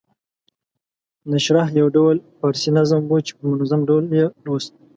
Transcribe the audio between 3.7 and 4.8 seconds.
ډول یې لوست.